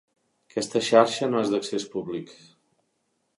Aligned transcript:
Aquesta 0.51 0.81
xarxa 0.87 1.29
no 1.33 1.43
és 1.43 1.51
d'accés 1.51 1.87
públic. 1.93 2.33